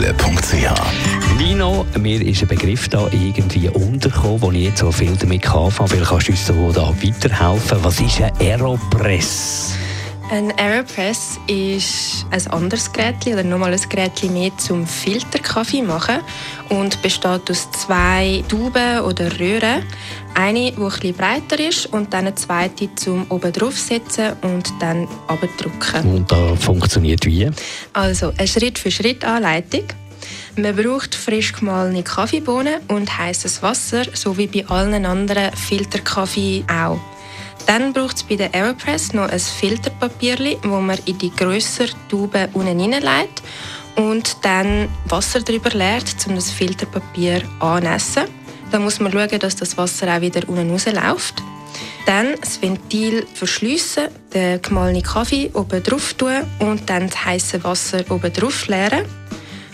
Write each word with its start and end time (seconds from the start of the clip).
www.kaffeezentrale.ch 0.00 1.38
Nino, 1.38 1.86
mir 1.98 2.20
ist 2.22 2.42
ein 2.42 2.48
Begriff 2.48 2.88
da 2.88 3.06
irgendwie 3.10 3.68
untergekommen, 3.68 4.40
wo 4.40 4.50
ich 4.52 4.64
jetzt 4.64 4.78
so 4.78 4.90
viel 4.90 5.14
damit 5.16 5.48
anfangen 5.48 5.88
Vielleicht 5.88 6.10
kannst 6.10 6.28
du 6.28 6.54
uns 6.54 6.74
da 6.74 6.88
weiterhelfen. 6.88 7.78
Was 7.82 8.00
ist 8.00 8.20
ein 8.20 8.32
Aeropress? 8.40 9.74
Ein 10.30 10.56
Aeropress 10.58 11.40
ist 11.48 12.24
ein 12.30 12.46
anderes 12.52 12.92
Gerät 12.92 13.26
oder 13.26 13.42
nochmal 13.42 13.72
ein 13.72 13.88
Gerät 13.88 14.22
mehr 14.30 14.56
zum 14.58 14.86
Filterkaffee 14.86 15.82
machen 15.82 16.20
und 16.68 17.02
besteht 17.02 17.50
aus 17.50 17.68
zwei 17.72 18.44
Tuben 18.46 19.00
oder 19.00 19.40
Röhren. 19.40 19.82
Eine, 20.34 20.70
die 20.70 20.76
etwas 20.76 21.00
breiter 21.00 21.58
ist 21.58 21.86
und 21.86 22.14
dann 22.14 22.28
eine 22.28 22.36
zweite 22.36 22.94
zum 22.94 23.26
oben 23.28 23.52
draufsetzen 23.52 24.34
und 24.42 24.72
dann 24.78 25.08
abdrücken. 25.26 26.08
Und 26.08 26.30
da 26.30 26.54
funktioniert 26.54 27.26
wie? 27.26 27.50
Also 27.92 28.32
eine 28.38 28.46
Schritt-für-Schritt-Anleitung. 28.46 29.82
Man 30.56 30.76
braucht 30.76 31.16
frisch 31.16 31.54
gemahlene 31.54 32.04
Kaffeebohnen 32.04 32.76
und 32.86 33.18
heißes 33.18 33.64
Wasser, 33.64 34.04
so 34.14 34.38
wie 34.38 34.46
bei 34.46 34.64
allen 34.68 35.04
anderen 35.06 35.52
Filterkaffee 35.56 36.62
auch. 36.68 37.00
Dann 37.66 37.92
braucht 37.92 38.16
es 38.16 38.22
bei 38.24 38.36
der 38.36 38.54
Aeropress 38.54 39.12
noch 39.12 39.28
ein 39.28 39.38
Filterpapier, 39.38 40.58
wo 40.64 40.80
man 40.80 40.98
in 41.04 41.18
die 41.18 41.30
grössere 41.30 41.90
Tube 42.08 42.48
unten 42.52 42.78
hineinlegt 42.78 43.42
und 43.96 44.36
dann 44.42 44.88
Wasser 45.06 45.40
darüber 45.40 45.70
leert, 45.70 46.14
um 46.26 46.34
das 46.34 46.50
Filterpapier 46.50 47.42
anzunessen. 47.60 48.24
Dann 48.70 48.82
muss 48.82 49.00
man 49.00 49.12
schauen, 49.12 49.38
dass 49.38 49.56
das 49.56 49.76
Wasser 49.76 50.16
auch 50.16 50.20
wieder 50.20 50.48
unten 50.48 50.70
rausläuft. 50.70 51.42
Dann 52.06 52.34
das 52.40 52.60
Ventil 52.62 53.26
verschliessen, 53.34 54.08
den 54.32 54.62
gemahlenen 54.62 55.02
Kaffee 55.02 55.50
oben 55.54 55.82
drauf 55.82 56.14
tun 56.14 56.46
und 56.58 56.88
dann 56.88 57.08
das 57.08 57.24
heiße 57.24 57.62
Wasser 57.62 58.04
oben 58.10 58.32
drauf 58.32 58.66
leeren. 58.68 59.04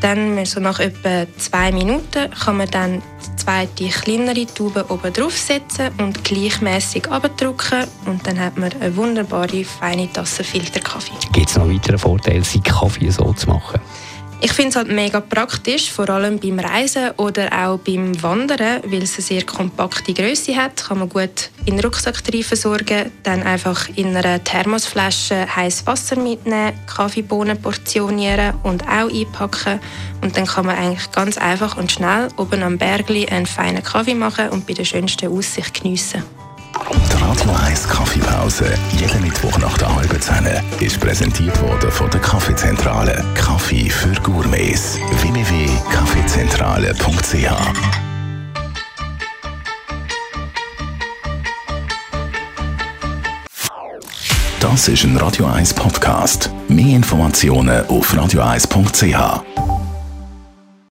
Dann, 0.00 0.44
so 0.46 0.60
nach 0.60 0.78
etwa 0.78 1.26
zwei 1.38 1.72
Minuten, 1.72 2.30
kann 2.30 2.56
man 2.56 2.70
dann 2.70 3.02
zweite 3.48 3.88
kleinere 3.88 4.44
Tube 4.44 4.84
oben 4.90 5.10
draufsetzen 5.10 5.88
und 5.96 6.22
gleichmäßig 6.22 7.10
abdrücken 7.10 7.86
und 8.04 8.26
dann 8.26 8.38
hat 8.38 8.58
man 8.58 8.70
eine 8.78 8.94
wunderbare 8.94 9.64
feine 9.64 10.12
Tasse 10.12 10.44
Filterkaffee. 10.44 11.14
Gibt 11.32 11.48
es 11.48 11.56
noch 11.56 11.66
weitere 11.66 11.96
Vorteile, 11.96 12.44
seinen 12.44 12.62
Kaffee 12.62 13.08
so 13.08 13.32
zu 13.32 13.48
machen? 13.48 13.80
Ich 14.40 14.52
finde 14.52 14.70
es 14.70 14.76
halt 14.76 14.88
mega 14.88 15.20
praktisch, 15.20 15.90
vor 15.90 16.08
allem 16.10 16.38
beim 16.38 16.60
Reisen 16.60 17.10
oder 17.16 17.50
auch 17.52 17.78
beim 17.78 18.22
Wandern, 18.22 18.82
weil 18.84 19.02
es 19.02 19.14
eine 19.14 19.22
sehr 19.22 19.44
kompakte 19.44 20.14
Größe 20.14 20.54
hat. 20.54 20.76
Kann 20.76 21.00
man 21.00 21.08
gut 21.08 21.50
in 21.64 21.76
den 21.76 21.84
Rucksack 21.84 22.22
versorgen, 22.44 23.10
dann 23.24 23.42
einfach 23.42 23.88
in 23.96 24.16
einer 24.16 24.42
Thermosflasche 24.44 25.44
heißes 25.56 25.88
Wasser 25.88 26.16
mitnehmen, 26.16 26.72
Kaffeebohnen 26.86 27.60
portionieren 27.60 28.54
und 28.62 28.84
auch 28.84 29.12
einpacken. 29.12 29.80
Und 30.20 30.36
dann 30.36 30.46
kann 30.46 30.66
man 30.66 30.76
eigentlich 30.76 31.10
ganz 31.10 31.36
einfach 31.36 31.76
und 31.76 31.90
schnell 31.90 32.28
oben 32.36 32.62
am 32.62 32.78
Bergli 32.78 33.26
einen 33.26 33.46
feinen 33.46 33.82
Kaffee 33.82 34.14
machen 34.14 34.50
und 34.50 34.68
bei 34.68 34.74
der 34.74 34.84
schönsten 34.84 35.36
Aussicht 35.36 35.82
geniessen. 35.82 36.22
Die 36.92 37.22
Radio 37.22 37.50
1 37.66 37.88
Kaffeepause, 37.88 38.72
jeden 38.92 39.20
Mittwoch 39.20 39.58
nach 39.58 39.76
der 39.78 39.94
halben 39.94 40.20
Zehn, 40.20 40.46
ist 40.78 41.00
präsentiert 41.00 41.60
worden 41.60 41.90
von 41.90 42.08
der 42.10 42.20
Kaffeezentrale. 42.20 43.24
www.kaffeezentrale.ch 47.32 48.08
Das 54.60 54.88
ist 54.88 55.04
ein 55.04 55.16
Radio 55.16 55.46
1 55.46 55.74
Podcast. 55.74 56.50
Mehr 56.68 56.96
Informationen 56.96 57.86
auf 57.86 58.12
radio1.ch. 58.14 59.67